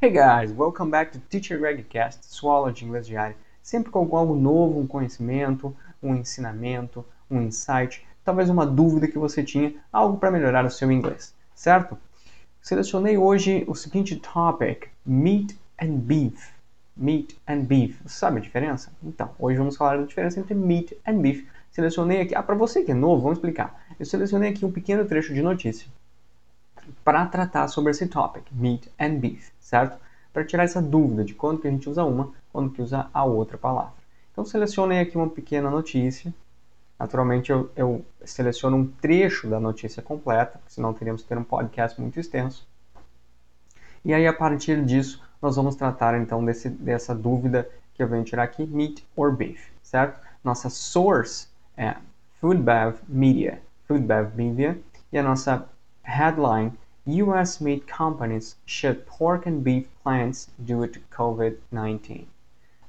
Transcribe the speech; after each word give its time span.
Hey 0.00 0.10
guys, 0.10 0.52
welcome 0.52 0.92
back 0.92 1.10
to 1.10 1.18
Teacher 1.28 1.58
Greg 1.58 1.82
Cast, 1.88 2.24
sua 2.24 2.54
aula 2.54 2.72
de 2.72 2.84
inglês 2.84 3.04
diária. 3.04 3.34
Sempre 3.60 3.90
com 3.90 4.16
algo 4.16 4.36
novo, 4.36 4.78
um 4.78 4.86
conhecimento, 4.86 5.76
um 6.00 6.14
ensinamento, 6.14 7.04
um 7.28 7.42
insight, 7.42 8.06
talvez 8.24 8.48
uma 8.48 8.64
dúvida 8.64 9.08
que 9.08 9.18
você 9.18 9.42
tinha, 9.42 9.74
algo 9.92 10.16
para 10.16 10.30
melhorar 10.30 10.64
o 10.64 10.70
seu 10.70 10.92
inglês, 10.92 11.34
certo? 11.52 11.98
Selecionei 12.62 13.18
hoje 13.18 13.64
o 13.66 13.74
seguinte 13.74 14.14
topic: 14.14 14.86
meat 15.04 15.58
and 15.82 15.96
beef. 15.96 16.52
Meat 16.96 17.36
and 17.48 17.62
beef. 17.62 18.00
Você 18.04 18.20
sabe 18.20 18.38
a 18.38 18.40
diferença? 18.40 18.92
Então, 19.02 19.32
hoje 19.36 19.58
vamos 19.58 19.76
falar 19.76 19.96
da 19.96 20.04
diferença 20.04 20.38
entre 20.38 20.54
meat 20.54 20.96
and 21.04 21.18
beef. 21.18 21.44
Selecionei 21.72 22.20
aqui, 22.20 22.36
ah, 22.36 22.42
para 22.44 22.54
você 22.54 22.84
que 22.84 22.92
é 22.92 22.94
novo, 22.94 23.22
vamos 23.22 23.38
explicar. 23.38 23.84
Eu 23.98 24.06
selecionei 24.06 24.50
aqui 24.50 24.64
um 24.64 24.70
pequeno 24.70 25.04
trecho 25.04 25.34
de 25.34 25.42
notícia 25.42 25.88
para 27.04 27.26
tratar 27.26 27.68
sobre 27.68 27.90
esse 27.90 28.06
topic, 28.06 28.44
meat 28.52 28.90
and 28.98 29.16
beef, 29.16 29.50
certo? 29.60 29.98
Para 30.32 30.44
tirar 30.44 30.64
essa 30.64 30.80
dúvida 30.80 31.24
de 31.24 31.34
quando 31.34 31.60
que 31.60 31.68
a 31.68 31.70
gente 31.70 31.88
usa 31.88 32.04
uma, 32.04 32.32
quando 32.52 32.70
que 32.70 32.82
usa 32.82 33.08
a 33.12 33.24
outra 33.24 33.56
palavra. 33.56 33.92
Então 34.32 34.44
selecionei 34.44 35.00
aqui 35.00 35.16
uma 35.16 35.28
pequena 35.28 35.70
notícia. 35.70 36.32
Naturalmente 36.98 37.50
eu, 37.50 37.70
eu 37.76 38.04
seleciono 38.24 38.76
um 38.76 38.86
trecho 38.86 39.48
da 39.48 39.60
notícia 39.60 40.02
completa, 40.02 40.60
senão 40.66 40.92
teríamos 40.92 41.22
que 41.22 41.28
ter 41.28 41.38
um 41.38 41.44
podcast 41.44 42.00
muito 42.00 42.18
extenso. 42.18 42.66
E 44.04 44.14
aí 44.14 44.26
a 44.26 44.32
partir 44.32 44.84
disso 44.84 45.22
nós 45.40 45.56
vamos 45.56 45.76
tratar 45.76 46.18
então 46.20 46.44
desse, 46.44 46.68
dessa 46.68 47.14
dúvida 47.14 47.68
que 47.94 48.02
eu 48.02 48.08
venho 48.08 48.24
tirar 48.24 48.44
aqui, 48.44 48.66
meat 48.66 49.04
or 49.16 49.34
beef, 49.34 49.70
certo? 49.82 50.20
Nossa 50.42 50.70
source 50.70 51.48
é 51.76 51.96
Foodbev 52.40 52.96
Media, 53.08 53.60
Foodbev 53.86 54.34
Media, 54.36 54.78
e 55.12 55.18
a 55.18 55.22
nossa 55.22 55.68
Headline 56.08 56.72
US 57.06 57.60
meat 57.60 57.86
companies 57.86 58.56
shut 58.64 59.04
pork 59.04 59.46
and 59.46 59.62
beef 59.62 59.86
plants 60.02 60.48
due 60.58 60.88
to 60.88 61.00
COVID-19. 61.10 62.26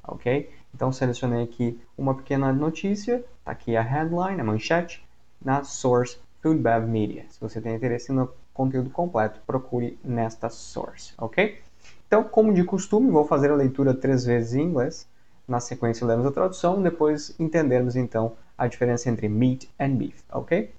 Ok? 0.08 0.50
Então 0.74 0.90
selecionei 0.92 1.44
aqui 1.44 1.78
uma 1.98 2.16
pequena 2.16 2.54
notícia, 2.54 3.24
tá 3.44 3.52
aqui 3.52 3.76
a 3.76 3.82
headline, 3.82 4.40
a 4.40 4.44
manchete, 4.44 5.06
na 5.44 5.66
source 5.66 6.18
Foodbev 6.42 6.88
Media. 6.88 7.26
Se 7.30 7.42
você 7.42 7.60
tem 7.60 7.76
interesse 7.76 8.14
no 8.14 8.32
conteúdo 8.54 8.90
completo, 8.90 9.42
procure 9.46 10.00
nesta 10.02 10.50
source, 10.50 11.14
ok? 11.18 11.60
Então, 12.08 12.24
como 12.24 12.54
de 12.54 12.64
costume, 12.64 13.12
vou 13.12 13.26
fazer 13.26 13.52
a 13.52 13.56
leitura 13.56 13.94
três 13.94 14.24
vezes 14.24 14.54
em 14.54 14.62
inglês. 14.62 15.06
Na 15.46 15.60
sequência, 15.60 16.08
lemos 16.08 16.26
a 16.26 16.32
tradução, 16.32 16.82
depois 16.82 17.36
entendermos 17.38 17.98
então 17.98 18.38
a 18.58 18.66
diferença 18.66 19.10
entre 19.10 19.28
meat 19.28 19.70
and 19.78 19.96
beef, 19.96 20.24
ok? 20.32 20.74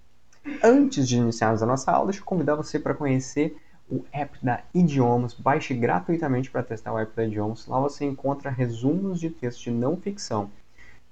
Antes 0.62 1.09
de 1.09 1.17
iniciarmos 1.17 1.62
a 1.62 1.67
nossa 1.67 1.91
aula, 1.91 2.06
deixa 2.06 2.20
eu 2.20 2.25
convidar 2.25 2.55
você 2.55 2.79
para 2.79 2.95
conhecer 2.95 3.56
o 3.91 4.05
app 4.12 4.39
da 4.45 4.62
Idiomas. 4.75 5.34
Baixe 5.34 5.75
gratuitamente 5.75 6.51
para 6.51 6.62
testar 6.62 6.93
o 6.93 6.98
app 6.98 7.15
da 7.15 7.25
Idiomas. 7.25 7.67
Lá 7.67 7.81
você 7.81 8.05
encontra 8.05 8.51
resumos 8.51 9.19
de 9.19 9.31
texto 9.31 9.65
de 9.65 9.71
não 9.71 9.97
ficção, 9.97 10.51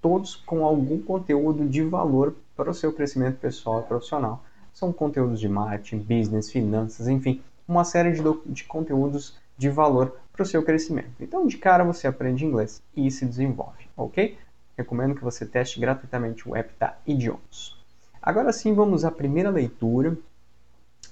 todos 0.01 0.37
com 0.37 0.65
algum 0.65 1.01
conteúdo 1.01 1.67
de 1.67 1.83
valor 1.83 2.37
para 2.57 2.71
o 2.71 2.75
seu 2.75 2.93
crescimento 2.93 3.39
pessoal 3.39 3.81
e 3.81 3.85
profissional. 3.85 4.45
São 4.73 4.93
conteúdos 4.93 5.41
de 5.41 5.49
marketing, 5.49 5.99
business, 5.99 6.51
finanças, 6.51 7.09
enfim, 7.09 7.43
uma 7.67 7.85
série 7.85 8.13
de, 8.13 8.23
de 8.47 8.65
conteúdos 8.65 9.37
de 9.57 9.69
valor 9.69 10.17
para 10.33 10.43
o 10.43 10.47
seu 10.47 10.63
crescimento. 10.63 11.11
Então, 11.21 11.47
de 11.47 11.57
cara, 11.57 11.83
você 11.83 12.07
aprende 12.07 12.45
inglês 12.45 12.81
e 12.97 13.11
se 13.11 13.27
desenvolve, 13.27 13.89
ok? 13.97 14.39
Recomendo 14.77 15.15
que 15.15 15.25
você 15.25 15.45
teste 15.45 15.81
gratuitamente 15.81 16.49
o 16.49 16.55
app 16.55 16.73
da 16.79 16.97
Idiomas. 17.05 17.78
Agora 18.21 18.53
sim, 18.53 18.75
vamos 18.75 19.05
à 19.05 19.11
primeira 19.13 19.49
leitura 19.49 20.17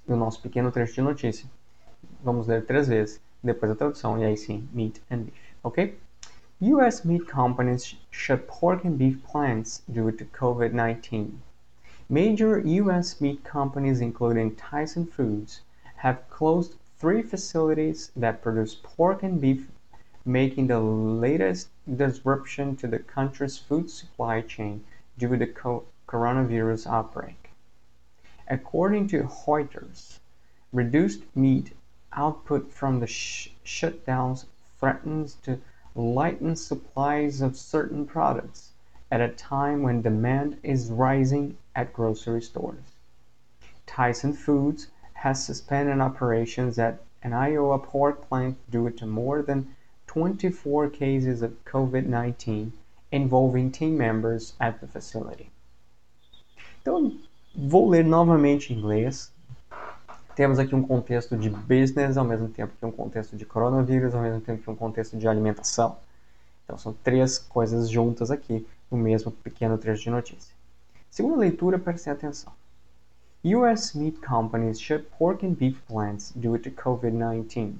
do 0.07 0.17
nosso 0.17 0.43
pequeno 0.43 0.73
trecho 0.73 0.95
de 0.95 1.03
notícia. 1.03 1.49
Vamos 2.23 2.49
ler 2.49 2.67
três 2.67 2.89
vezes, 2.89 3.21
depois 3.43 3.71
a 3.71 3.77
tradução, 3.77 4.19
e 4.19 4.25
aí 4.25 4.37
sim, 4.37 4.69
meat 4.73 5.01
and 5.11 5.19
beef, 5.19 5.35
ok? 5.63 5.97
U.S. 6.61 7.07
meat 7.07 7.27
companies 7.27 7.97
shut 8.11 8.47
pork 8.49 8.85
and 8.85 8.97
beef 8.97 9.23
plants 9.23 9.83
due 9.89 10.11
to 10.11 10.25
COVID-19. 10.25 11.31
Major 12.09 12.59
U.S. 12.59 13.21
meat 13.21 13.45
companies, 13.45 14.01
including 14.01 14.57
Tyson 14.57 15.07
Foods, 15.07 15.61
have 15.97 16.29
closed 16.29 16.75
three 16.99 17.23
facilities 17.23 18.11
that 18.17 18.43
produce 18.43 18.75
pork 18.83 19.23
and 19.23 19.41
beef, 19.41 19.69
making 20.25 20.67
the 20.67 20.81
latest 20.81 21.69
disruption 21.87 22.75
to 22.77 22.89
the 22.89 22.99
country's 22.99 23.59
food 23.59 23.91
supply 23.91 24.41
chain 24.41 24.83
due 25.17 25.37
to 25.37 25.47
coronavirus 26.07 26.87
outbreak. 26.87 27.51
According 28.49 29.09
to 29.09 29.25
Reuters, 29.25 30.19
reduced 30.73 31.25
meat 31.35 31.73
output 32.13 32.73
from 32.73 33.01
the 33.01 33.07
sh- 33.07 33.51
shutdowns 33.65 34.45
threatens 34.79 35.35
to 35.43 35.61
lighten 35.95 36.55
supplies 36.55 37.41
of 37.41 37.57
certain 37.57 38.07
products 38.07 38.73
at 39.11 39.21
a 39.21 39.29
time 39.29 39.83
when 39.83 40.03
demand 40.03 40.59
is 40.63 40.91
rising 40.91 41.57
at 41.75 41.93
grocery 41.93 42.43
stores. 42.43 42.93
Tyson 43.87 44.33
Foods 44.33 44.89
has 45.15 45.45
suspended 45.45 46.01
operations 46.01 46.79
at 46.79 47.01
an 47.23 47.33
Iowa 47.33 47.79
pork 47.79 48.29
plant 48.29 48.59
due 48.71 48.91
to 48.91 49.07
more 49.07 49.43
than 49.43 49.75
24 50.07 50.91
cases 50.91 51.43
of 51.43 51.65
COVID 51.65 52.07
19 52.07 52.73
involving 53.11 53.73
team 53.73 53.97
members 53.97 54.55
at 54.61 54.81
the 54.81 54.87
facility. 54.87 55.51
Então, 56.87 57.19
vou 57.53 57.89
ler 57.89 58.05
novamente 58.05 58.73
em 58.73 58.77
inglês. 58.79 59.33
Temos 60.37 60.57
aqui 60.61 60.73
um 60.73 60.85
contexto 60.85 61.37
de 61.37 61.51
business, 61.51 62.17
ao 62.17 62.25
mesmo 62.25 62.49
tempo 62.49 62.75
que 62.79 62.87
um 62.87 62.93
contexto 62.93 63.37
de 63.37 63.45
coronavírus, 63.45 64.15
ao 64.15 64.23
mesmo 64.23 64.41
tempo 64.41 64.63
que 64.63 64.71
um 64.71 64.77
contexto 64.77 65.17
de 65.17 65.27
alimentação. 65.27 65.97
Então, 66.63 66.79
são 66.79 66.93
três 67.03 67.39
coisas 67.39 67.91
juntas 67.91 68.31
aqui 68.31 68.65
no 68.89 68.97
mesmo 68.97 69.33
pequeno 69.33 69.77
trecho 69.77 70.05
de 70.05 70.11
notícia. 70.11 70.55
Segunda 71.11 71.39
leitura, 71.39 71.77
prestem 71.77 72.13
atenção. 72.13 72.53
U.S. 73.45 73.99
meat 73.99 74.21
companies 74.21 74.81
shut 74.81 75.07
pork 75.19 75.45
and 75.45 75.55
beef 75.55 75.81
plants 75.89 76.33
due 76.37 76.57
to 76.57 76.71
COVID-19. 76.71 77.75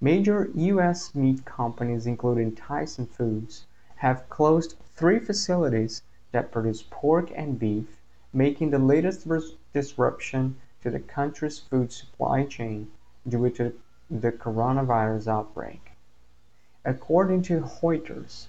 Major 0.00 0.48
U.S. 0.54 1.10
meat 1.14 1.42
companies, 1.44 2.06
including 2.06 2.52
Tyson 2.52 3.04
Foods, 3.04 3.66
have 3.96 4.22
closed 4.30 4.74
three 4.96 5.20
facilities 5.20 6.02
that 6.32 6.52
produce 6.52 6.84
pork 6.90 7.30
and 7.34 7.58
beef, 7.58 8.00
making 8.32 8.70
the 8.70 8.78
latest 8.78 9.26
disruption 9.72 10.56
to 10.82 10.90
the 10.90 11.00
country's 11.00 11.58
food 11.58 11.92
supply 11.92 12.44
chain 12.44 12.90
due 13.26 13.50
to 13.50 13.72
the 14.10 14.32
coronavirus 14.32 15.26
outbreak. 15.26 15.92
According 16.84 17.42
to 17.42 17.60
Reuters, 17.60 18.46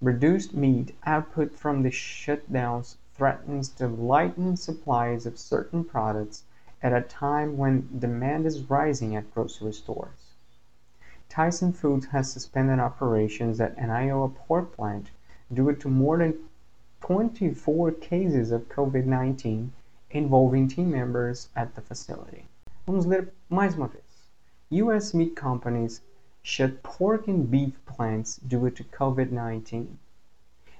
reduced 0.00 0.54
meat 0.54 0.94
output 1.04 1.54
from 1.54 1.82
the 1.82 1.90
shutdowns 1.90 2.96
threatens 3.14 3.68
to 3.68 3.86
lighten 3.86 4.56
supplies 4.56 5.26
of 5.26 5.38
certain 5.38 5.84
products 5.84 6.44
at 6.82 6.92
a 6.92 7.02
time 7.02 7.56
when 7.56 7.88
demand 7.98 8.46
is 8.46 8.70
rising 8.70 9.14
at 9.14 9.32
grocery 9.34 9.72
stores. 9.72 10.34
Tyson 11.28 11.72
Foods 11.72 12.06
has 12.06 12.32
suspended 12.32 12.78
operations 12.78 13.60
at 13.60 13.76
an 13.76 13.90
Iowa 13.90 14.28
pork 14.28 14.74
plant 14.74 15.10
due 15.52 15.72
to 15.72 15.88
more 15.88 16.18
than 16.18 16.38
24 17.00 17.92
cases 17.92 18.50
of 18.50 18.68
COVID-19 18.68 19.70
involving 20.10 20.68
team 20.68 20.90
members 20.90 21.48
at 21.56 21.74
the 21.74 21.80
facility. 21.80 22.46
Vamos 22.86 23.06
ler 23.06 23.32
mais 23.48 23.74
uma 23.74 23.88
vez. 23.88 24.28
U.S. 24.70 25.14
meat 25.14 25.34
companies 25.34 26.00
shut 26.42 26.82
pork 26.82 27.26
and 27.28 27.50
beef 27.50 27.84
plants 27.86 28.36
due 28.36 28.70
to 28.70 28.84
COVID-19. 28.84 29.96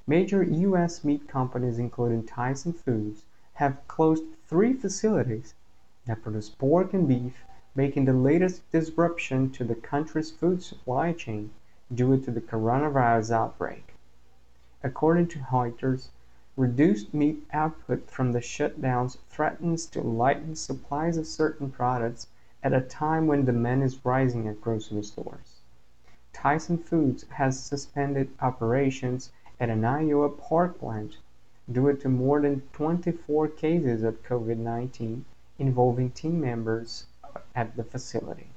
Major 0.07 0.43
U.S. 0.43 1.05
meat 1.05 1.29
companies, 1.29 1.79
including 1.79 2.25
Tyson 2.25 2.73
Foods, 2.73 3.25
have 3.55 3.87
closed 3.89 4.25
three 4.47 4.73
facilities 4.73 5.55
that 6.07 6.23
produce 6.23 6.49
pork 6.49 6.93
and 6.95 7.07
beef, 7.07 7.45
making 7.75 8.05
the 8.05 8.13
latest 8.13 8.69
disruption 8.73 9.51
to 9.51 9.65
the 9.65 9.75
country's 9.75 10.31
food 10.31 10.63
supply 10.63 11.13
chain 11.13 11.51
due 11.95 12.16
to 12.21 12.31
the 12.31 12.41
coronavirus 12.41 13.31
outbreak. 13.31 13.95
According 14.82 15.28
to 15.28 15.38
Reuters, 15.41 16.09
reduced 16.56 17.12
meat 17.12 17.47
output 17.53 18.10
from 18.10 18.32
the 18.32 18.41
shutdowns 18.41 19.18
threatens 19.28 19.84
to 19.86 20.00
lighten 20.00 20.56
supplies 20.56 21.18
of 21.18 21.27
certain 21.27 21.71
products 21.71 22.28
at 22.62 22.72
a 22.72 22.80
time 22.80 23.27
when 23.27 23.44
demand 23.44 23.82
is 23.82 24.04
rising 24.04 24.48
at 24.48 24.60
grocery 24.60 25.03
stores. 25.03 25.60
Tyson 26.32 26.78
Foods 26.78 27.24
has 27.30 27.60
suspended 27.60 28.30
operations 28.41 29.30
at 29.60 29.68
an 29.68 29.84
Iowa 29.84 30.30
pork 30.30 30.78
plant 30.78 31.18
due 31.71 31.92
to 31.94 32.09
more 32.09 32.41
than 32.41 32.62
24 32.72 33.48
cases 33.48 34.03
of 34.03 34.22
COVID 34.22 34.56
19 34.56 35.27
involving 35.59 36.10
team 36.10 36.41
members 36.41 37.04
at 37.54 37.77
the 37.77 37.84
facility. 37.84 38.48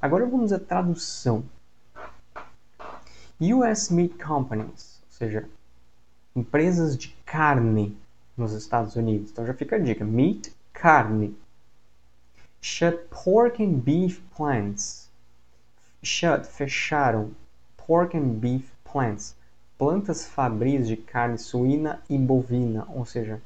Agora 0.00 0.24
vamos 0.24 0.52
à 0.52 0.58
tradução. 0.58 1.44
US 3.40 3.90
meat 3.90 4.18
companies, 4.18 4.99
seja, 5.20 5.48
empresas 6.34 6.96
de 6.96 7.08
carne 7.26 7.96
nos 8.36 8.52
Estados 8.52 8.96
Unidos. 8.96 9.30
Então 9.30 9.46
já 9.46 9.52
fica 9.52 9.76
a 9.76 9.78
dica: 9.78 10.04
meat, 10.04 10.52
carne. 10.72 11.36
Shut 12.62 13.08
pork 13.10 13.62
and 13.62 13.80
beef 13.80 14.20
plants. 14.36 15.10
shut, 16.02 16.46
fecharam. 16.46 17.32
Pork 17.76 18.16
and 18.16 18.38
beef 18.38 18.70
plants, 18.84 19.34
plantas 19.76 20.24
fabris 20.24 20.86
de 20.86 20.96
carne 20.96 21.36
suína 21.36 22.00
e 22.08 22.16
bovina, 22.16 22.86
ou 22.88 23.04
seja, 23.04 23.42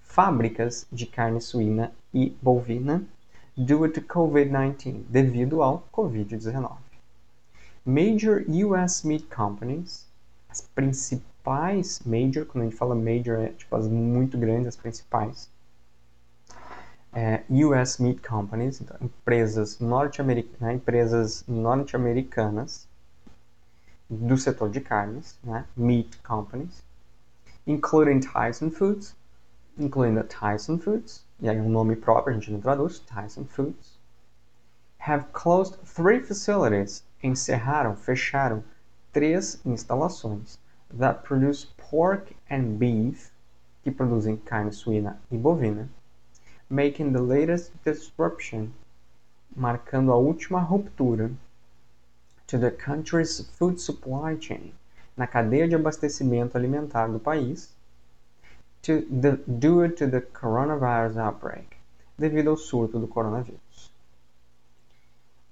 fábricas 0.00 0.86
de 0.90 1.04
carne 1.04 1.40
suína 1.40 1.92
e 2.12 2.30
bovina, 2.40 3.04
due 3.56 3.88
to 3.90 4.00
COVID-19, 4.00 5.02
devido 5.10 5.62
ao 5.62 5.86
COVID-19. 5.92 6.78
Major 7.84 8.44
US 8.48 9.02
meat 9.02 9.26
companies, 9.26 10.06
as 10.52 10.60
principais 10.60 12.00
major, 12.04 12.44
quando 12.44 12.64
a 12.64 12.68
gente 12.68 12.76
fala 12.76 12.94
major 12.94 13.38
é 13.40 13.48
tipo 13.48 13.74
as 13.74 13.88
muito 13.88 14.36
grandes, 14.36 14.68
as 14.68 14.76
principais. 14.76 15.50
É, 17.10 17.42
US 17.48 17.98
meat 17.98 18.20
companies, 18.20 18.80
então, 18.80 18.96
empresas 19.00 19.78
norte-americanas, 19.80 20.60
né, 20.60 20.74
empresas 20.74 21.44
norte-americanas 21.48 22.86
do 24.08 24.36
setor 24.36 24.70
de 24.70 24.80
carnes, 24.80 25.38
né, 25.42 25.64
meat 25.74 26.18
companies, 26.18 26.82
including 27.66 28.20
Tyson 28.20 28.70
Foods, 28.70 29.16
incluindo 29.78 30.20
a 30.20 30.24
Tyson 30.24 30.78
Foods, 30.78 31.24
e 31.40 31.48
aí 31.48 31.58
um 31.58 31.68
nome 31.68 31.96
próprio, 31.96 32.34
a 32.34 32.38
gente 32.38 32.50
não 32.50 32.60
traduz, 32.60 32.98
Tyson 33.00 33.44
Foods, 33.44 33.98
have 34.98 35.24
closed 35.32 35.78
three 35.84 36.20
facilities, 36.20 37.04
encerraram, 37.22 37.96
fecharam 37.96 38.62
três 39.12 39.60
instalações 39.64 40.58
that 40.98 41.22
produce 41.22 41.66
pork 41.90 42.34
and 42.50 42.78
beef, 42.78 43.30
que 43.82 43.90
produzem 43.90 44.36
carne 44.36 44.72
suína 44.72 45.20
e 45.30 45.36
bovina, 45.36 45.88
making 46.68 47.12
the 47.12 47.20
latest 47.20 47.72
disruption, 47.84 48.70
marcando 49.54 50.12
a 50.12 50.16
última 50.16 50.60
ruptura 50.60 51.30
to 52.46 52.58
the 52.58 52.70
country's 52.70 53.40
food 53.58 53.80
supply 53.80 54.36
chain, 54.40 54.72
na 55.16 55.26
cadeia 55.26 55.68
de 55.68 55.74
abastecimento 55.74 56.56
alimentar 56.56 57.08
do 57.08 57.18
país, 57.18 57.74
to 58.82 59.02
the, 59.02 59.36
due 59.46 59.88
to 59.88 60.08
the 60.08 60.20
coronavirus 60.20 61.16
outbreak, 61.18 61.76
devido 62.18 62.50
ao 62.50 62.56
surto 62.56 62.98
do 62.98 63.06
coronavírus. 63.06 63.92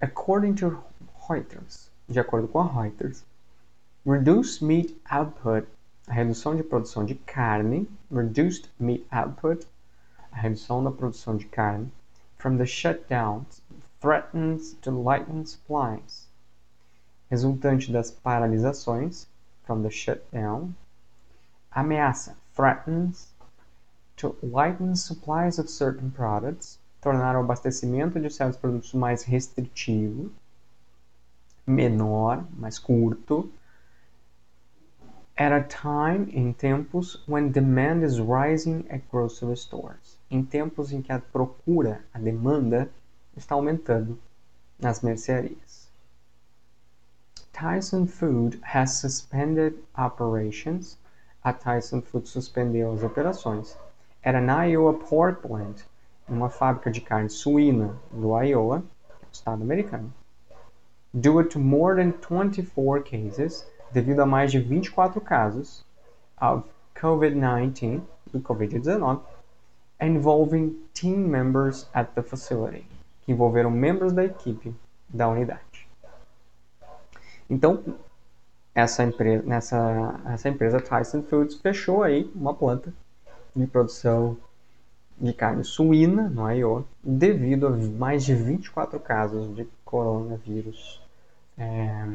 According 0.01 0.55
to 0.55 0.83
Reuters, 1.29 1.91
de 2.09 2.19
acordo 2.19 2.49
com 2.49 2.61
a 2.61 2.67
Reuters, 2.67 3.25
reduced 4.05 4.63
meat 4.63 4.97
output, 5.11 5.67
a 6.09 6.13
redução 6.13 6.57
de 6.57 6.63
produção 6.63 7.05
de 7.05 7.15
carne, 7.15 7.89
reduced 8.11 8.71
meat 8.79 9.07
output, 9.11 9.67
a 10.33 10.37
redução 10.37 10.83
da 10.83 10.91
produção 10.91 11.37
de 11.37 11.45
carne, 11.47 11.93
from 12.39 12.57
the 12.57 12.65
shutdowns 12.65 13.61
threatens 14.01 14.73
to 14.81 14.91
lighten 14.91 15.45
supplies. 15.45 16.27
Resultante 17.31 17.93
das 17.93 18.11
paralisações, 18.11 19.27
from 19.65 19.83
the 19.83 19.91
shutdown, 19.91 20.75
ameaça, 21.71 22.35
threatens, 22.55 23.29
to 24.17 24.35
lighten 24.43 24.97
supplies 24.97 25.59
of 25.59 25.71
certain 25.71 26.11
products, 26.11 26.79
tornar 27.03 27.37
o 27.37 27.41
abastecimento 27.41 28.19
de 28.19 28.31
certos 28.31 28.59
produtos 28.59 28.95
mais 28.95 29.23
restritivo, 29.23 30.33
menor, 31.67 32.45
mais 32.57 32.79
curto, 32.79 33.51
at 35.41 35.53
a 35.53 35.63
time, 35.63 36.31
em 36.35 36.53
tempos, 36.53 37.17
when 37.27 37.51
demand 37.51 38.05
is 38.05 38.21
rising 38.21 38.87
at 38.91 39.11
grocery 39.11 39.57
stores, 39.57 40.19
em 40.31 40.45
tempos 40.45 40.93
em 40.93 41.01
que 41.01 41.11
a 41.11 41.19
procura, 41.19 42.05
a 42.13 42.19
demanda, 42.19 42.91
está 43.35 43.55
aumentando 43.55 44.19
nas 44.79 45.01
mercearias. 45.01 45.89
Tyson 47.55 48.07
Food 48.07 48.61
has 48.63 48.99
suspended 49.01 49.83
operations. 49.97 50.99
A 51.43 51.55
Tyson 51.55 52.03
Food 52.03 52.29
suspendeu 52.29 52.93
as 52.93 53.03
operações. 53.03 53.79
At 54.23 54.35
an 54.35 54.51
Iowa 54.51 54.93
pork 54.93 55.41
plant, 55.41 55.87
uma 56.29 56.51
fábrica 56.51 56.91
de 56.91 57.01
carne 57.01 57.31
suína 57.31 57.97
do 58.13 58.37
Iowa, 58.37 58.85
estado 59.33 59.63
americano. 59.63 60.13
Due 61.15 61.45
to 61.45 61.59
more 61.59 61.97
than 61.97 62.13
24 62.13 63.03
cases, 63.03 63.65
devido 63.93 64.21
a 64.21 64.27
mais 64.27 64.51
de 64.51 64.59
24 64.59 65.21
casos 65.21 65.85
of 66.41 66.65
COVID-19, 66.95 68.03
do 68.33 68.41
COVID-19, 68.41 69.21
involving 70.01 70.77
team 70.95 71.19
members 71.19 71.89
at 71.93 72.13
the 72.15 72.23
facility, 72.23 72.87
que 73.25 73.33
envolveram 73.33 73.71
membros 73.71 74.13
da 74.13 74.25
equipe 74.25 74.75
da 75.09 75.29
unidade. 75.29 75.89
Então, 77.49 77.83
essa 78.75 79.03
empresa, 79.03 79.43
nessa, 79.45 80.21
essa 80.27 80.49
empresa 80.49 80.81
Tyson 80.81 81.23
Foods 81.23 81.57
fechou 81.57 82.03
aí 82.03 82.31
uma 82.35 82.55
planta 82.55 82.93
de 83.55 83.67
produção 83.67 84.37
de 85.19 85.33
carne 85.33 85.65
suína 85.65 86.29
no 86.29 86.49
Iowa 86.51 86.85
devido 87.03 87.67
a 87.67 87.71
mais 87.71 88.25
de 88.25 88.35
24 88.35 88.99
casos 89.01 89.55
de 89.55 89.69
coronavírus 89.85 91.03
é, 91.59 92.07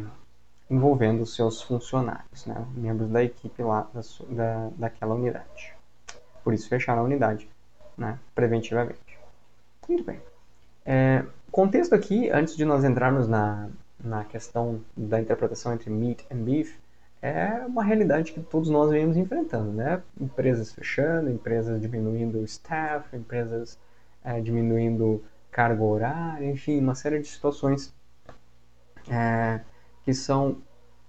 envolvendo 0.70 1.26
seus 1.26 1.62
funcionários, 1.62 2.46
né, 2.46 2.66
membros 2.76 3.10
da 3.10 3.24
equipe 3.24 3.62
lá 3.62 3.88
da, 3.94 4.02
da, 4.30 4.70
daquela 4.78 5.16
unidade. 5.16 5.74
Por 6.44 6.54
isso 6.54 6.68
fecharam 6.68 7.02
a 7.02 7.06
unidade 7.06 7.48
né, 7.98 8.18
preventivamente. 8.34 9.20
Muito 9.88 10.04
bem. 10.04 10.20
É, 10.86 11.24
contexto 11.52 11.94
aqui, 11.94 12.30
antes 12.30 12.56
de 12.56 12.66
nós 12.66 12.84
entrarmos 12.84 13.28
na, 13.28 13.70
na 14.04 14.24
questão 14.24 14.82
da 14.96 15.20
interpretação 15.20 15.74
entre 15.74 15.90
meat 15.90 16.26
and 16.32 16.38
beef 16.38 16.78
é 17.22 17.66
uma 17.66 17.84
realidade 17.84 18.34
que 18.34 18.40
todos 18.40 18.70
nós 18.70 18.92
vemos 18.92 19.18
enfrentando, 19.18 19.72
né? 19.72 20.02
Empresas 20.20 20.72
fechando, 20.72 21.30
empresas 21.32 21.82
diminuindo 21.82 22.40
o 22.40 22.44
staff, 22.46 23.16
empresas 23.16 23.80
é, 24.24 24.40
diminuindo 24.40 25.24
carga 25.52 25.82
horária, 25.82 26.46
enfim, 26.46 26.80
uma 26.80 26.94
série 26.94 27.20
de 27.20 27.28
situações 27.28 27.92
é, 29.10 29.62
que 30.06 30.14
são 30.14 30.58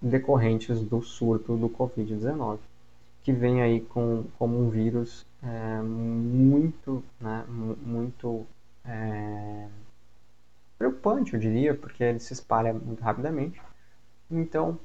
decorrentes 0.01 0.81
do 0.81 1.03
surto 1.03 1.57
do 1.57 1.69
Covid-19, 1.69 2.59
que 3.23 3.33
vem 3.33 3.63
aí 3.63 3.81
com, 3.81 4.25
como 4.39 4.59
um 4.59 4.71
vírus 4.71 5.27
é, 5.43 5.81
muito, 5.83 7.05
né, 7.21 7.45
muito 7.49 8.47
é, 8.85 9.69
preocupante, 10.79 11.35
eu 11.35 11.41
diria, 11.41 11.75
porque 11.75 12.03
ele 12.03 12.21
se 12.21 12.33
espalha 12.33 12.73
muito 12.73 13.03
rapidamente. 13.03 13.61
Então, 14.31 14.79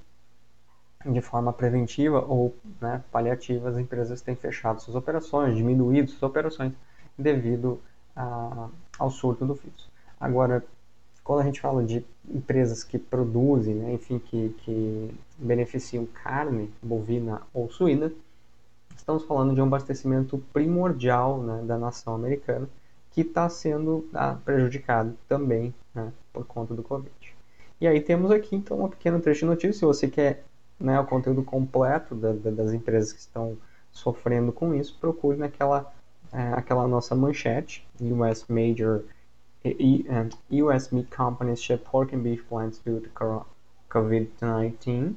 de 1.05 1.21
forma 1.21 1.51
preventiva 1.53 2.19
ou 2.19 2.55
né, 2.79 3.03
paliativa, 3.11 3.69
as 3.69 3.77
empresas 3.77 4.21
têm 4.21 4.35
fechado 4.35 4.81
suas 4.81 4.95
operações, 4.95 5.55
diminuído 5.55 6.09
suas 6.11 6.23
operações 6.23 6.73
devido 7.17 7.81
a, 8.15 8.69
ao 8.99 9.09
surto 9.09 9.45
do 9.45 9.55
vírus. 9.55 9.89
Agora, 10.19 10.63
quando 11.23 11.41
a 11.41 11.43
gente 11.43 11.61
fala 11.61 11.83
de 11.83 12.03
empresas 12.29 12.83
que 12.83 12.97
produzem, 12.97 13.75
né, 13.75 13.93
enfim, 13.93 14.19
que, 14.19 14.55
que 14.59 15.13
beneficiam 15.37 16.05
carne 16.05 16.69
bovina 16.81 17.41
ou 17.53 17.69
suína, 17.69 18.11
estamos 18.95 19.23
falando 19.23 19.53
de 19.53 19.61
um 19.61 19.65
abastecimento 19.65 20.43
primordial 20.51 21.41
né, 21.41 21.63
da 21.63 21.77
nação 21.77 22.15
americana 22.15 22.67
que 23.11 23.21
está 23.21 23.49
sendo 23.49 24.07
ah, 24.13 24.37
prejudicado 24.45 25.15
também 25.27 25.73
né, 25.93 26.11
por 26.31 26.45
conta 26.45 26.73
do 26.73 26.81
Covid. 26.81 27.11
E 27.79 27.87
aí 27.87 27.99
temos 27.99 28.31
aqui 28.31 28.55
então 28.55 28.77
uma 28.77 28.89
pequena 28.89 29.19
trecho 29.19 29.41
de 29.41 29.45
notícia. 29.45 29.73
Se 29.73 29.85
você 29.85 30.07
quer 30.07 30.43
né, 30.79 30.99
o 30.99 31.05
conteúdo 31.05 31.43
completo 31.43 32.15
da, 32.15 32.31
da, 32.31 32.51
das 32.51 32.73
empresas 32.73 33.11
que 33.11 33.19
estão 33.19 33.57
sofrendo 33.91 34.51
com 34.51 34.73
isso, 34.73 34.97
procure 34.99 35.37
naquela 35.37 35.91
é, 36.31 36.53
aquela 36.53 36.87
nossa 36.87 37.13
manchete, 37.13 37.85
US 37.99 38.45
Major 38.47 39.03
US 39.63 40.91
Meat 40.91 41.09
Companies 41.09 41.61
Shut 41.61 41.83
Pork 41.83 42.15
and 42.15 42.23
Beef 42.23 42.43
Plants 42.47 42.79
Due 42.79 43.01
to 43.01 43.45
COVID-19. 43.89 45.15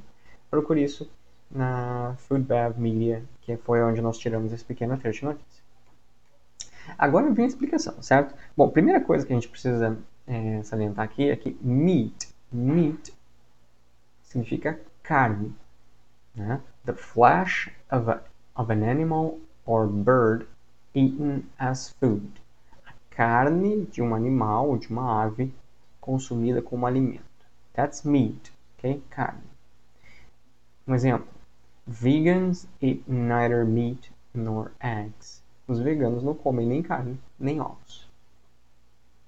Procure 0.50 0.82
isso 0.82 1.10
na 1.50 2.14
Food 2.18 2.44
Bev 2.46 2.78
Media, 2.78 3.24
que 3.40 3.56
foi 3.56 3.82
onde 3.82 4.02
nós 4.02 4.18
tiramos 4.18 4.52
esse 4.52 4.64
pequeno 4.64 4.98
trecho 4.98 5.20
de 5.20 5.26
notícia. 5.26 5.64
Agora 6.98 7.30
vem 7.30 7.46
a 7.46 7.48
explicação, 7.48 8.02
certo? 8.02 8.34
Bom, 8.56 8.68
primeira 8.68 9.00
coisa 9.00 9.26
que 9.26 9.32
a 9.32 9.36
gente 9.36 9.48
precisa 9.48 9.96
é, 10.26 10.62
salientar 10.62 11.04
aqui 11.04 11.30
é 11.30 11.36
que 11.36 11.56
meat, 11.62 12.28
meat 12.52 13.14
significa 14.22 14.78
carne, 15.02 15.54
né? 16.34 16.60
The 16.84 16.92
flesh 16.92 17.70
of, 17.90 18.10
a, 18.10 18.22
of 18.54 18.70
an 18.70 18.84
animal 18.84 19.38
or 19.64 19.86
bird 19.86 20.46
eaten 20.94 21.44
as 21.58 21.90
food. 21.98 22.43
Carne 23.14 23.86
de 23.86 24.02
um 24.02 24.14
animal 24.14 24.68
ou 24.68 24.78
de 24.78 24.88
uma 24.88 25.22
ave 25.22 25.54
consumida 26.00 26.60
como 26.60 26.86
alimento. 26.86 27.22
That's 27.72 28.02
meat, 28.02 28.52
ok? 28.78 29.02
Carne. 29.10 29.42
Um 30.86 30.94
exemplo. 30.94 31.28
Vegans 31.86 32.66
eat 32.80 33.02
neither 33.06 33.64
meat 33.64 34.12
nor 34.32 34.72
eggs. 34.80 35.42
Os 35.66 35.80
veganos 35.80 36.22
não 36.22 36.34
comem 36.34 36.66
nem 36.66 36.82
carne, 36.82 37.18
nem 37.38 37.60
ovos. 37.60 38.08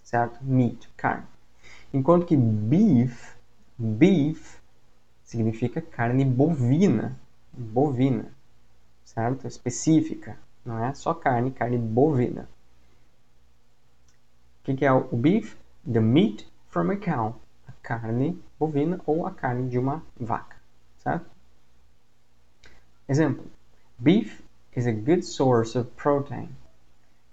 Certo? 0.03 0.39
Meat, 0.43 0.89
carne. 0.97 1.27
Enquanto 1.93 2.27
que 2.27 2.37
beef, 2.37 3.37
Beef 3.79 4.59
significa 5.23 5.83
carne 5.83 6.25
bovina, 6.25 7.15
bovina, 7.53 8.33
certo? 9.05 9.47
Específica, 9.47 10.39
não 10.65 10.83
é 10.83 10.95
só 10.95 11.13
carne, 11.13 11.51
carne 11.51 11.77
bovina. 11.77 12.49
Que, 14.67 14.75
que 14.75 14.85
é 14.85 14.93
o 14.93 15.17
beef? 15.17 15.55
The 15.89 16.01
meat 16.01 16.45
from 16.67 16.91
a 16.91 16.97
cow, 16.97 17.41
a 17.69 17.73
carne 17.85 18.43
bovina 18.59 19.01
ou 19.07 19.25
a 19.25 19.31
carne 19.31 19.71
de 19.71 19.79
uma 19.79 20.03
vaca, 20.19 20.57
certo? 20.99 21.31
Exemplo: 23.09 23.45
Beef 23.97 24.43
is 24.77 24.89
a 24.89 24.91
good 24.91 25.23
source 25.23 25.79
of 25.79 25.89
protein. 25.93 26.49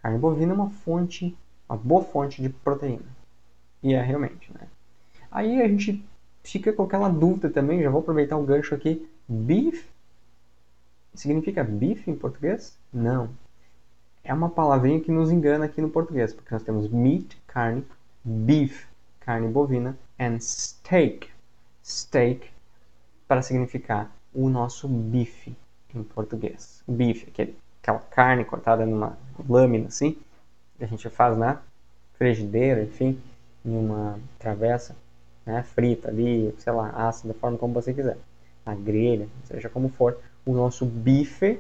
Carne 0.04 0.20
bovina 0.20 0.52
é 0.52 0.56
uma 0.56 0.70
fonte, 0.70 1.36
uma 1.68 1.76
boa 1.76 2.04
fonte 2.04 2.40
de 2.40 2.50
proteína. 2.50 3.10
E 3.82 3.96
é 3.96 4.02
realmente, 4.04 4.54
né? 4.54 4.68
Aí 5.32 5.60
a 5.60 5.68
gente 5.68 6.06
fica 6.44 6.72
com 6.72 6.84
aquela 6.84 7.10
dúvida 7.10 7.50
também, 7.50 7.82
já 7.82 7.90
vou 7.90 8.02
aproveitar 8.02 8.38
o 8.38 8.46
gancho 8.46 8.76
aqui. 8.76 9.10
Beef 9.28 9.90
significa 11.16 11.64
bife 11.64 12.12
em 12.12 12.16
português? 12.16 12.78
Não. 12.94 13.32
É 14.26 14.34
uma 14.34 14.50
palavrinha 14.50 15.02
que 15.02 15.12
nos 15.12 15.30
engana 15.30 15.66
aqui 15.66 15.82
no 15.82 15.90
português, 15.90 16.34
porque 16.34 16.54
nós 16.54 16.64
temos 16.64 16.88
meat, 16.88 17.38
carne, 17.46 17.86
beef, 18.24 18.86
carne 19.20 19.50
bovina, 19.50 19.98
and 20.18 20.40
steak, 20.40 21.30
steak, 21.84 22.50
para 23.28 23.42
significar 23.42 24.10
o 24.34 24.48
nosso 24.48 24.88
bife 24.88 25.54
em 25.94 26.02
português. 26.04 26.82
Bife, 26.88 27.28
aquele, 27.28 27.58
aquela 27.82 28.00
carne 28.00 28.46
cortada 28.46 28.86
numa 28.86 29.18
lâmina 29.50 29.88
assim, 29.88 30.18
que 30.78 30.86
a 30.86 30.88
gente 30.88 31.10
faz 31.10 31.38
na 31.38 31.62
frigideira, 32.14 32.82
enfim, 32.82 33.22
em 33.66 33.76
uma 33.76 34.18
travessa 34.40 34.96
né, 35.46 35.64
frita 35.64 36.08
ali, 36.08 36.56
sei 36.60 36.72
lá, 36.72 36.92
assa 36.92 37.28
da 37.28 37.34
forma 37.34 37.58
como 37.58 37.74
você 37.74 37.94
quiser, 37.94 38.18
na 38.66 38.74
grelha, 38.74 39.28
seja 39.44 39.68
como 39.68 39.90
for. 39.90 40.18
O 40.46 40.54
nosso 40.54 40.86
bife 40.86 41.60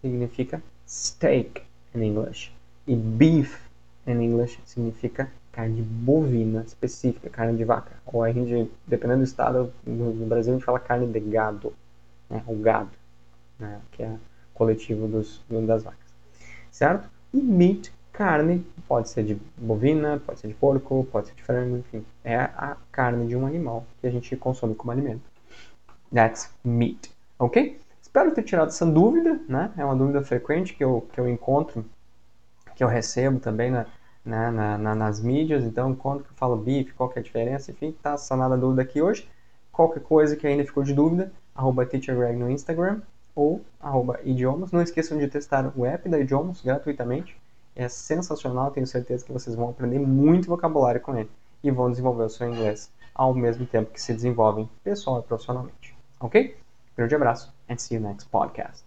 significa 0.00 0.62
steak 0.88 1.70
in 1.94 2.02
English 2.02 2.52
e 2.86 2.94
beef 2.94 3.68
in 4.06 4.20
English 4.20 4.58
significa 4.64 5.30
carne 5.50 5.82
bovina 5.82 6.62
específica, 6.62 7.28
carne 7.28 7.56
de 7.56 7.64
vaca. 7.64 7.92
Ou 8.06 8.22
a 8.22 8.32
gente, 8.32 8.70
dependendo 8.86 9.20
do 9.20 9.24
estado, 9.24 9.72
no 9.86 10.26
Brasil 10.26 10.52
a 10.52 10.56
gente 10.56 10.64
fala 10.64 10.80
carne 10.80 11.06
de 11.06 11.20
gado, 11.20 11.72
né, 12.28 12.42
o 12.46 12.56
gado, 12.56 12.90
né, 13.58 13.80
que 13.92 14.02
é 14.02 14.16
coletivo 14.54 15.06
dos, 15.06 15.42
das 15.66 15.82
vacas, 15.82 16.14
certo? 16.70 17.08
E 17.32 17.40
meat 17.40 17.92
Carne 18.12 18.64
pode 18.86 19.08
ser 19.08 19.24
de 19.24 19.40
bovina, 19.56 20.20
pode 20.24 20.40
ser 20.40 20.48
de 20.48 20.54
porco, 20.54 21.08
pode 21.10 21.28
ser 21.28 21.34
de 21.34 21.42
frango, 21.42 21.78
enfim. 21.78 22.04
É 22.22 22.36
a 22.36 22.76
carne 22.92 23.26
de 23.26 23.34
um 23.34 23.46
animal 23.46 23.86
que 24.00 24.06
a 24.06 24.10
gente 24.10 24.36
consome 24.36 24.74
como 24.74 24.92
alimento. 24.92 25.22
That's 26.14 26.52
meat. 26.62 27.10
Ok? 27.38 27.80
Espero 28.12 28.30
ter 28.34 28.42
tirado 28.42 28.68
essa 28.68 28.84
dúvida, 28.84 29.40
né? 29.48 29.72
É 29.74 29.82
uma 29.82 29.96
dúvida 29.96 30.22
frequente 30.22 30.74
que 30.74 30.84
eu, 30.84 31.08
que 31.14 31.18
eu 31.18 31.26
encontro, 31.26 31.82
que 32.76 32.84
eu 32.84 32.88
recebo 32.88 33.40
também 33.40 33.70
na, 33.70 33.86
né, 34.22 34.50
na, 34.50 34.76
na, 34.76 34.94
nas 34.94 35.18
mídias. 35.18 35.64
Então, 35.64 35.94
quando 35.94 36.20
eu 36.20 36.26
falo 36.34 36.54
beef, 36.58 36.92
qual 36.92 37.08
que 37.08 37.18
é 37.18 37.20
a 37.20 37.24
diferença? 37.24 37.70
Enfim, 37.70 37.96
tá 38.02 38.18
sanada 38.18 38.52
a 38.52 38.58
dúvida 38.58 38.82
aqui 38.82 39.00
hoje. 39.00 39.26
Qualquer 39.72 40.02
coisa 40.02 40.36
que 40.36 40.46
ainda 40.46 40.62
ficou 40.62 40.82
de 40.82 40.92
dúvida, 40.92 41.32
arroba 41.54 41.86
teachergreg 41.86 42.38
no 42.38 42.50
Instagram 42.50 43.00
ou 43.34 43.62
arroba 43.80 44.20
idiomas. 44.24 44.72
Não 44.72 44.82
esqueçam 44.82 45.16
de 45.16 45.26
testar 45.26 45.72
o 45.74 45.86
app 45.86 46.06
da 46.06 46.20
Idiomas 46.20 46.60
gratuitamente 46.60 47.34
é 47.74 47.88
sensacional, 47.88 48.70
tenho 48.72 48.86
certeza 48.86 49.24
que 49.24 49.32
vocês 49.32 49.56
vão 49.56 49.70
aprender 49.70 49.98
muito 49.98 50.48
vocabulário 50.48 51.00
com 51.00 51.16
ele 51.16 51.30
e 51.64 51.70
vão 51.70 51.90
desenvolver 51.90 52.24
o 52.24 52.28
seu 52.28 52.46
inglês 52.46 52.92
ao 53.14 53.32
mesmo 53.32 53.64
tempo 53.64 53.90
que 53.90 54.02
se 54.02 54.12
desenvolvem 54.12 54.68
pessoal 54.84 55.20
e 55.20 55.22
profissionalmente. 55.22 55.96
Ok? 56.20 56.58
Grande 56.94 57.14
abraço 57.14 57.61
and 57.72 57.80
see 57.80 57.94
you 57.94 58.00
next 58.00 58.30
podcast. 58.30 58.82